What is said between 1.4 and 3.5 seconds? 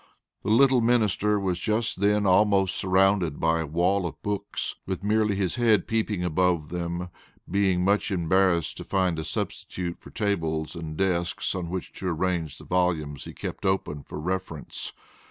just then almost surrounded